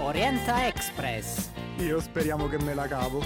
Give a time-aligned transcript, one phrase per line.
[0.00, 1.50] Orienta Express.
[1.78, 3.20] Io speriamo che me la cavo.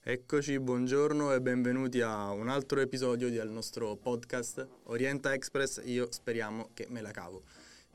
[0.00, 5.82] Eccoci, buongiorno e benvenuti a un altro episodio del nostro podcast Orienta Express.
[5.86, 7.42] Io speriamo che me la cavo.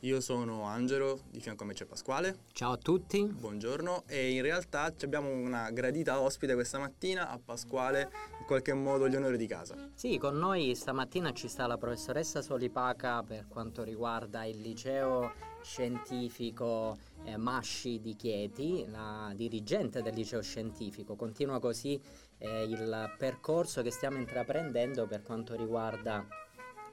[0.03, 2.39] Io sono Angelo, di fianco a me c'è Pasquale.
[2.51, 3.23] Ciao a tutti.
[3.23, 9.07] Buongiorno e in realtà abbiamo una gradita ospite questa mattina, a Pasquale in qualche modo
[9.07, 9.77] gli onori di casa.
[9.93, 15.31] Sì, con noi stamattina ci sta la professoressa Solipaca per quanto riguarda il liceo
[15.61, 21.15] scientifico eh, Masci di Chieti, la dirigente del liceo scientifico.
[21.15, 21.97] Continua così
[22.39, 26.27] eh, il percorso che stiamo intraprendendo per quanto riguarda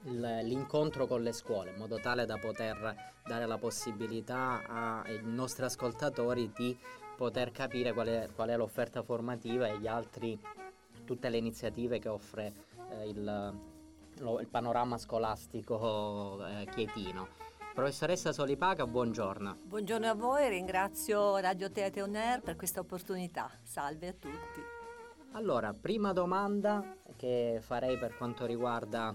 [0.05, 6.51] l'incontro con le scuole in modo tale da poter dare la possibilità ai nostri ascoltatori
[6.55, 6.77] di
[7.17, 10.41] poter capire qual è, qual è l'offerta formativa e gli altri,
[11.05, 12.53] tutte le iniziative che offre
[12.91, 13.55] eh, il,
[14.19, 17.29] lo, il, panorama scolastico eh, chietino.
[17.75, 19.59] Professoressa Solipaca, buongiorno.
[19.65, 23.51] Buongiorno a voi, ringrazio Radio Teatro On Air per questa opportunità.
[23.63, 24.61] Salve a tutti.
[25.33, 29.15] Allora, prima domanda che farei per quanto riguarda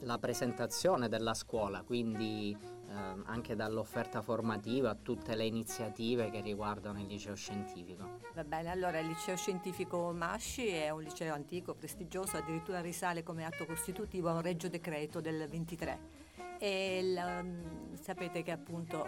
[0.00, 2.56] la presentazione della scuola, quindi
[2.88, 2.92] eh,
[3.24, 8.18] anche dall'offerta formativa a tutte le iniziative che riguardano il liceo scientifico.
[8.34, 13.44] Va bene, allora il liceo scientifico Masci è un liceo antico, prestigioso, addirittura risale come
[13.44, 19.02] atto costitutivo a un regio decreto del 23 e la, mm, sapete che appunto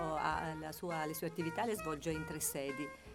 [0.71, 3.12] sua, le sue attività le svolge in tre sedi Ehm,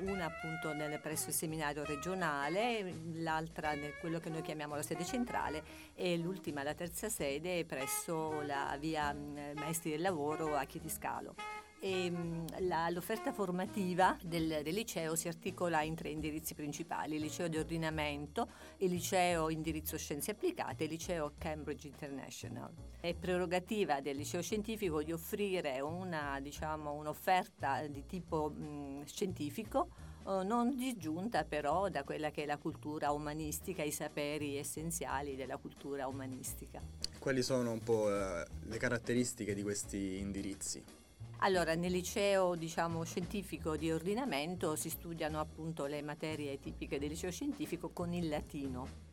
[0.00, 5.04] una appunto nel, presso il seminario regionale, l'altra nel quello che noi chiamiamo la sede
[5.04, 5.62] centrale
[5.94, 11.34] e l'ultima, la terza sede presso la via mm, Maestri del Lavoro a Chietiscalo.
[11.80, 17.22] E, ehm, la, l'offerta formativa del, del, liceo si articola in tre indirizzi principali, il
[17.22, 18.48] liceo di ordinamento,
[18.78, 22.70] il liceo indirizzo scienze applicate e il liceo Cambridge International.
[23.00, 29.88] È prerogativa del liceo scientifico di offrire una, diciamo, un'offerta di tipo mh, scientifico
[30.28, 35.56] eh, non disgiunta però da quella che è la cultura umanistica, i saperi essenziali della
[35.56, 36.80] cultura umanistica.
[37.18, 40.97] Quali sono un po' eh, le caratteristiche di questi indirizzi?
[41.42, 47.30] Allora, nel liceo diciamo, scientifico di ordinamento si studiano appunto le materie tipiche del liceo
[47.30, 49.06] scientifico con il latino.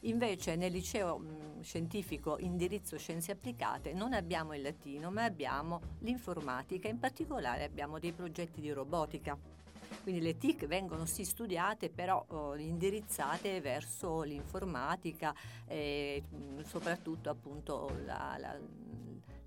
[0.00, 1.22] Invece nel liceo
[1.62, 8.12] scientifico indirizzo scienze applicate non abbiamo il latino, ma abbiamo l'informatica, in particolare abbiamo dei
[8.12, 9.38] progetti di robotica.
[10.02, 15.34] Quindi le TIC vengono sì studiate, però oh, indirizzate verso l'informatica
[15.66, 16.22] e
[16.62, 18.58] soprattutto appunto la, la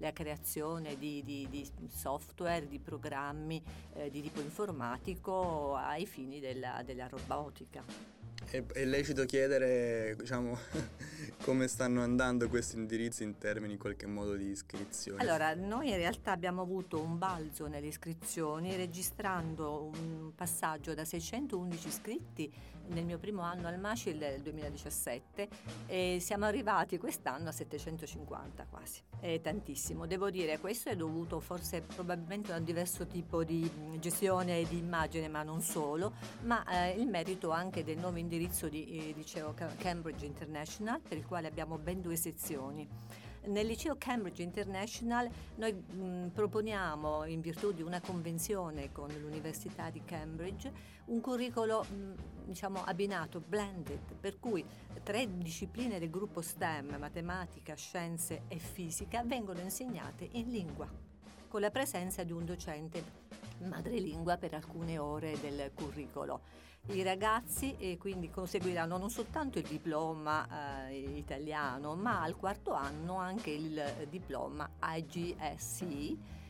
[0.03, 6.81] la creazione di, di, di software, di programmi eh, di tipo informatico ai fini della,
[6.83, 8.12] della robotica.
[8.49, 10.57] È, è lecito chiedere diciamo,
[11.43, 15.21] come stanno andando questi indirizzi in termini in qualche modo di iscrizione?
[15.21, 21.87] Allora, noi in realtà abbiamo avuto un balzo nelle iscrizioni registrando un passaggio da 611
[21.87, 22.51] iscritti
[22.87, 25.47] nel mio primo anno al MACIL del 2017
[25.87, 30.05] e siamo arrivati quest'anno a 750 quasi, è tantissimo.
[30.05, 35.27] Devo dire, questo è dovuto forse probabilmente a un diverso tipo di gestione di immagine,
[35.27, 40.25] ma non solo, ma eh, il merito anche del nuovo indirizzo di eh, liceo Cambridge
[40.25, 42.87] International per il quale abbiamo ben due sezioni.
[43.45, 50.01] Nel liceo Cambridge International noi mh, proponiamo, in virtù di una convenzione con l'Università di
[50.05, 50.71] Cambridge,
[51.05, 54.63] un curriculum diciamo, abbinato, blended, per cui
[55.03, 60.89] tre discipline del gruppo STEM, matematica, scienze e fisica, vengono insegnate in lingua,
[61.49, 63.03] con la presenza di un docente
[63.59, 66.39] madrelingua per alcune ore del curriculum.
[66.87, 73.15] I ragazzi eh, quindi conseguiranno non soltanto il diploma eh, italiano, ma al quarto anno
[73.15, 75.81] anche il diploma IGSC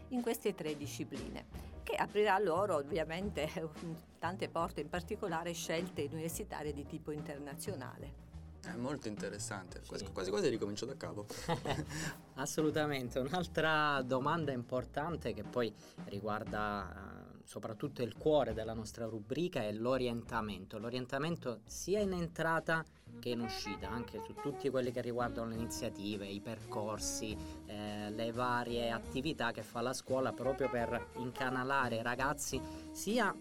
[0.09, 1.45] in queste tre discipline,
[1.83, 3.47] che aprirà loro ovviamente
[4.17, 8.21] tante porte, in particolare scelte universitarie di tipo internazionale.
[8.63, 11.27] È molto interessante, quasi, quasi quasi ricomincio da capo.
[12.35, 15.71] Assolutamente, un'altra domanda importante che poi
[16.05, 17.12] riguarda
[17.43, 20.79] soprattutto il cuore della nostra rubrica è l'orientamento.
[20.79, 22.83] L'orientamento sia in entrata
[23.19, 28.31] che in uscita, anche su tutti quelli che riguardano le iniziative, i percorsi, eh, le
[28.31, 32.59] varie attività che fa la scuola proprio per incanalare i ragazzi
[32.91, 33.33] sia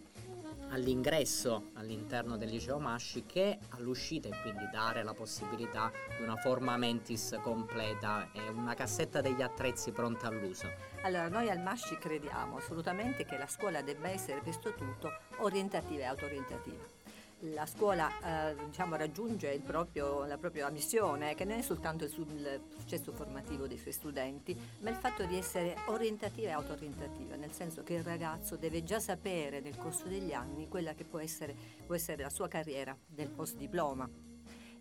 [0.72, 6.76] all'ingresso all'interno del liceo Masci che all'uscita e quindi dare la possibilità di una forma
[6.76, 10.68] mentis completa e una cassetta degli attrezzi pronta all'uso.
[11.02, 16.06] Allora, noi al Masci crediamo assolutamente che la scuola debba essere questo tutto orientativa e
[16.06, 17.01] autorientativa
[17.50, 22.10] la scuola eh, diciamo, raggiunge proprio, la propria missione, che non è soltanto il,
[22.78, 27.82] successo formativo dei suoi studenti, ma il fatto di essere orientativa e auto-orientativa, nel senso
[27.82, 31.54] che il ragazzo deve già sapere nel corso degli anni quella che può essere,
[31.84, 34.08] può essere la sua carriera del post diploma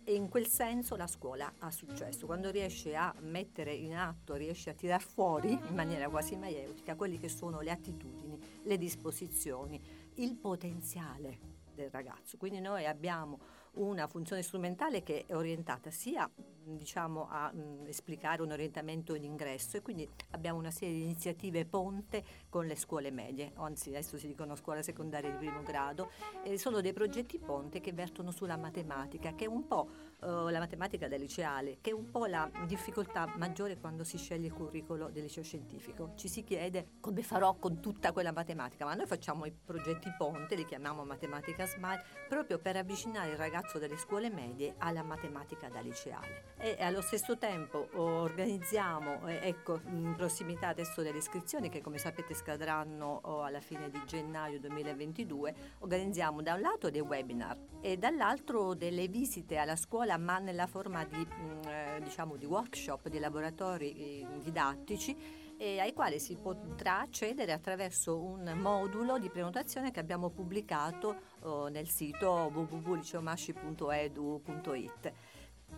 [0.04, 4.70] e in quel senso la scuola ha successo, quando riesce a mettere in atto, riesce
[4.70, 9.80] a tirar fuori in maniera quasi maieutica quelli che sono le attitudini, le disposizioni,
[10.14, 12.36] il potenziale del ragazzo.
[12.36, 13.38] Quindi noi abbiamo
[13.74, 16.30] una funzione strumentale che è orientata sia
[16.64, 21.64] diciamo, a mh, esplicare un orientamento in ingresso e quindi abbiamo una serie di iniziative
[21.64, 26.10] ponte con le scuole medie, anzi adesso si dicono scuola secondaria di primo grado,
[26.44, 29.88] e sono dei progetti ponte che vertono sulla matematica, che è un po'
[30.20, 34.46] uh, la matematica da liceale, che è un po' la difficoltà maggiore quando si sceglie
[34.46, 36.12] il curriculum del liceo scientifico.
[36.14, 40.54] Ci si chiede come farò con tutta quella matematica, ma noi facciamo i progetti ponte,
[40.54, 45.80] li chiamiamo matematica smart, proprio per avvicinare il ragazzo delle scuole medie alla matematica da
[45.80, 46.54] liceale.
[46.58, 53.20] E allo stesso tempo organizziamo, ecco, in prossimità adesso delle iscrizioni che come sapete scadranno
[53.22, 59.08] oh, alla fine di gennaio 2022, organizziamo da un lato dei webinar e dall'altro delle
[59.08, 64.26] visite alla scuola ma nella forma di, mm, eh, diciamo, di workshop, di laboratori eh,
[64.38, 71.14] didattici e ai quali si potrà accedere attraverso un modulo di prenotazione che abbiamo pubblicato
[71.42, 75.12] oh, nel sito www.liceomasci.edu.it.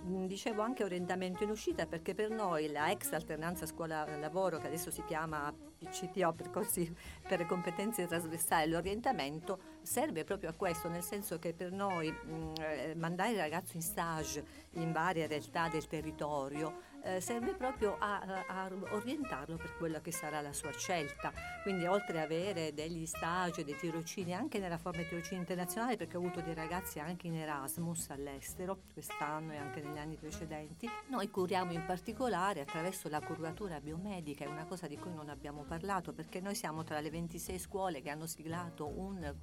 [0.07, 4.91] Mm, dicevo anche orientamento in uscita perché per noi la ex alternanza scuola-lavoro che adesso
[4.91, 6.91] si chiama PCTO percorsi
[7.29, 12.53] per competenze trasversali l'orientamento serve proprio a questo nel senso che per noi mh, mm,
[12.59, 14.43] eh, mandare il ragazzo in stage
[14.73, 20.41] in varie realtà del territorio eh, serve proprio a, a, orientarlo per quella che sarà
[20.41, 21.33] la sua scelta.
[21.63, 26.17] Quindi oltre ad avere degli stage, dei tirocini, anche nella forma di tirocini internazionali, perché
[26.17, 31.29] ho avuto dei ragazzi anche in Erasmus all'estero quest'anno e anche negli anni precedenti, noi
[31.29, 36.13] curiamo in particolare attraverso la curvatura biomedica, è una cosa di cui non abbiamo parlato
[36.13, 39.35] perché noi siamo tra le 26 scuole che hanno siglato un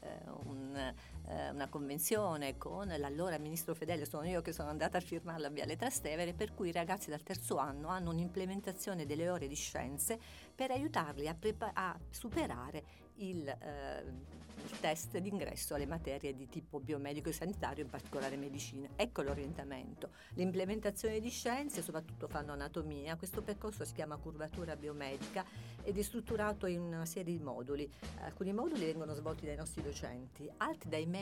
[0.00, 0.94] eh, un,
[1.30, 5.50] eh, una convenzione con l'allora ministro Fedele, sono io che sono andata a firmarla a
[5.50, 10.18] Viale Trastevere, per cui i ragazzi dal terzo anno hanno un'implementazione delle ore di scienze
[10.54, 16.80] per aiutarli a, prepa- a superare il, eh, il test d'ingresso alle materie di tipo
[16.80, 18.88] biomedico e sanitario, in particolare medicina.
[18.96, 20.10] Ecco l'orientamento.
[20.34, 25.44] L'implementazione di scienze, soprattutto fanno anatomia, questo percorso si chiama curvatura biomedica
[25.82, 27.90] ed è strutturato in una serie di moduli.
[28.22, 31.19] Alcuni moduli vengono svolti dai nostri docenti, altri dai medici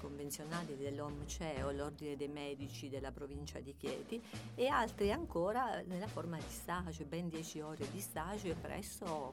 [0.00, 4.20] convenzionali dell'OMCE o l'Ordine dei Medici della provincia di Chieti
[4.54, 9.32] e altri ancora nella forma di stage, ben 10 ore di stage presso,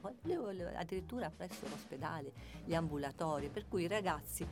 [0.76, 2.32] addirittura presso l'ospedale
[2.64, 4.46] gli ambulatori, per cui i ragazzi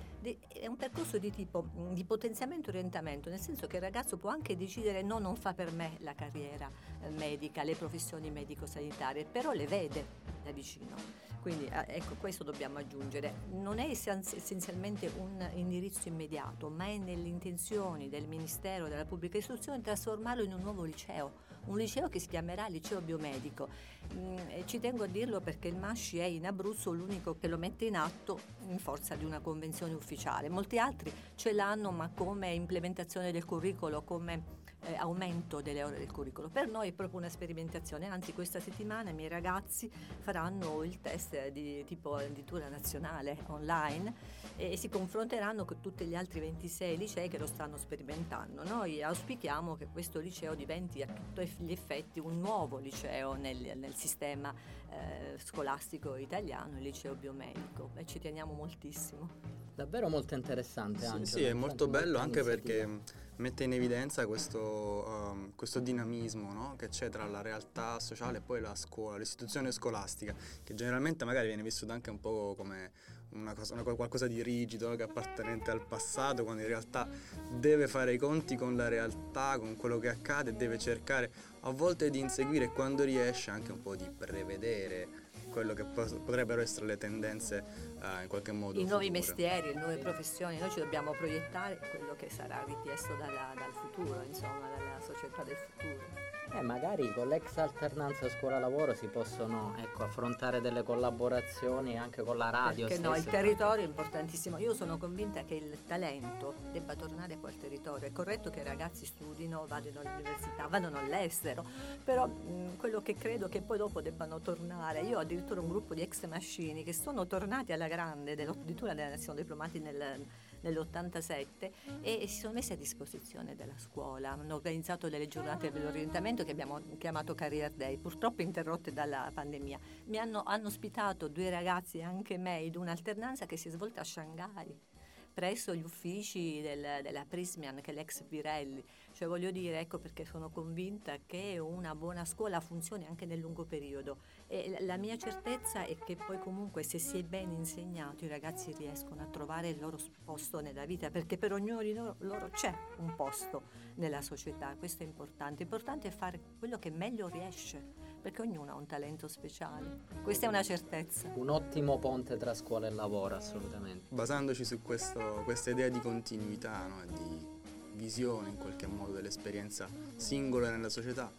[0.49, 4.31] è un percorso di tipo di potenziamento e orientamento, nel senso che il ragazzo può
[4.31, 6.69] anche decidere no, non fa per me la carriera
[7.03, 10.07] eh, medica, le professioni medico-sanitarie, però le vede
[10.43, 11.32] da vicino.
[11.43, 13.35] Quindi eh, ecco, questo dobbiamo aggiungere.
[13.51, 19.81] Non è essenzialmente un indirizzo immediato, ma è nelle intenzioni del Ministero della Pubblica Istruzione
[19.81, 23.69] trasformarlo in un nuovo liceo un liceo che si chiamerà Liceo Biomedico.
[24.15, 27.85] Mm, ci tengo a dirlo perché il Masci è in Abruzzo l'unico che lo mette
[27.85, 30.49] in atto in forza di una convenzione ufficiale.
[30.49, 36.11] Molti altri ce l'hanno ma come implementazione del curriculum, come eh, aumento delle ore del
[36.11, 36.51] curriculum.
[36.51, 41.49] Per noi è proprio una sperimentazione, anzi questa settimana i miei ragazzi faranno il test
[41.49, 47.39] di tipo addirittura nazionale online e si confronteranno con tutti gli altri 26 licei che
[47.39, 48.65] lo stanno sperimentando.
[48.65, 53.95] Noi auspichiamo che questo liceo diventi a tutti gli effetti un nuovo liceo nel, nel
[53.95, 54.53] sistema
[54.91, 59.61] eh, scolastico italiano, il liceo biomedico e ci teniamo moltissimo.
[59.75, 61.01] Davvero molto interessante.
[61.01, 63.01] Sì, Angelo, sì è molto bello anche perché
[63.43, 66.75] mette in evidenza questo, um, questo dinamismo no?
[66.79, 71.49] che c'è tra la realtà sociale e poi la scuola, l'istituzione scolastica, che generalmente magari
[71.49, 72.93] viene vissuta anche un po' come
[73.33, 77.09] una cosa, una, qualcosa di rigido, che appartenente al passato, quando in realtà
[77.51, 81.31] deve fare i conti con la realtà, con quello che accade, deve cercare
[81.61, 86.61] a volte di inseguire e quando riesce anche un po' di prevedere quello che potrebbero
[86.63, 87.92] essere le tendenze
[88.23, 88.81] in qualche modo.
[88.81, 93.53] I nuovi mestieri, le nuove professioni, noi ci dobbiamo proiettare quello che sarà richiesto dalla,
[93.55, 96.31] dal futuro, insomma, dalla società del futuro.
[96.55, 102.51] Eh, magari con l'ex alternanza scuola-lavoro si possono ecco, affrontare delle collaborazioni anche con la
[102.51, 102.89] radio.
[102.89, 104.59] Perché no, il territorio è importantissimo.
[104.59, 108.07] Io sono convinta che il talento debba tornare poi al territorio.
[108.07, 111.65] È corretto che i ragazzi studino, vadano all'università, vadano all'estero,
[112.05, 115.95] però mh, quello che credo che poi dopo debbano tornare, io ho addirittura un gruppo
[115.95, 120.27] di ex mascini che sono tornati alla grande, addirittura sono diplomati nel
[120.63, 121.71] nell'87
[122.01, 124.31] e si sono messi a disposizione della scuola.
[124.31, 129.79] Hanno organizzato delle giornate dell'orientamento che abbiamo chiamato Career Day, purtroppo interrotte dalla pandemia.
[130.07, 134.05] Mi hanno, hanno ospitato due ragazzi, anche me, in un'alternanza che si è svolta a
[134.05, 134.91] Shanghai
[135.33, 138.85] presso gli uffici del, della Prismian, che è l'ex Pirelli.
[139.13, 143.65] Cioè voglio dire, ecco perché sono convinta che una buona scuola funzioni anche nel lungo
[143.65, 144.19] periodo.
[144.47, 148.73] E la mia certezza è che poi comunque se si è ben insegnato i ragazzi
[148.73, 152.75] riescono a trovare il loro posto nella vita, perché per ognuno di loro, loro c'è
[152.99, 153.63] un posto
[153.97, 155.63] nella società, questo è importante.
[155.63, 160.01] Importante è fare quello che meglio riesce perché ognuno ha un talento speciale.
[160.23, 161.31] Questa è una certezza.
[161.35, 164.07] Un ottimo ponte tra scuola e lavoro, assolutamente.
[164.09, 167.05] Basandoci su questo, questa idea di continuità, no?
[167.05, 167.61] di
[167.95, 171.31] visione in qualche modo dell'esperienza singola nella società,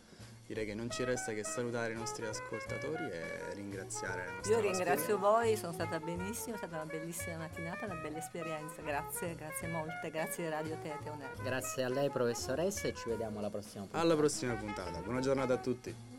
[0.45, 4.61] direi che non ci resta che salutare i nostri ascoltatori e ringraziare la nostra Io
[4.61, 8.81] ringrazio voi, sono stata benissimo, è stata una bellissima mattinata, una bella esperienza.
[8.81, 13.49] Grazie, grazie molte, grazie Radio Tete On Grazie a lei professoressa e ci vediamo alla
[13.49, 14.03] prossima puntata.
[14.03, 14.99] Alla prossima puntata.
[14.99, 16.12] Buona giornata a tutti.